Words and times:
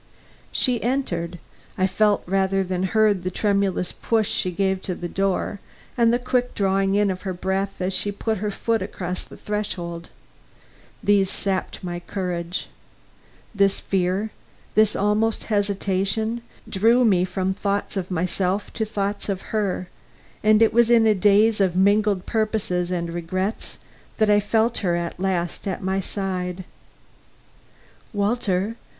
She 0.51 0.81
entered; 0.81 1.37
I 1.77 1.85
felt 1.85 2.23
rather 2.25 2.63
than 2.63 2.81
heard 2.97 3.21
the 3.21 3.29
tremulous 3.29 3.91
push 3.91 4.27
she 4.31 4.49
gave 4.49 4.81
to 4.81 4.95
the 4.95 5.07
door, 5.07 5.59
and 5.95 6.11
the 6.11 6.17
quick 6.17 6.55
drawing 6.55 6.95
in 6.95 7.11
of 7.11 7.21
her 7.21 7.33
breath 7.33 7.79
as 7.79 7.93
she 7.93 8.11
put 8.11 8.39
her 8.39 8.49
foot 8.49 8.81
across 8.81 9.23
the 9.23 9.37
threshold. 9.37 10.09
These 11.03 11.29
sapped 11.29 11.83
my 11.83 11.99
courage. 11.99 12.67
This 13.53 13.79
fear, 13.79 14.31
this 14.73 14.95
almost 14.95 15.43
hesitation, 15.53 16.41
drew 16.67 17.05
me 17.05 17.23
from 17.23 17.53
thoughts 17.53 17.95
of 17.95 18.09
myself 18.09 18.73
to 18.73 18.85
thoughts 18.85 19.29
of 19.29 19.41
her, 19.53 19.87
and 20.43 20.63
it 20.63 20.73
was 20.73 20.89
in 20.89 21.05
a 21.05 21.13
daze 21.13 21.61
of 21.61 21.75
mingled 21.75 22.25
purposes 22.25 22.89
and 22.89 23.13
regrets 23.13 23.77
that 24.17 24.31
I 24.31 24.39
felt 24.39 24.79
her 24.79 24.95
at 24.95 25.19
last 25.19 25.67
at 25.67 25.83
my 25.83 25.99
side. 25.99 26.63
"Walter!" 28.13 28.77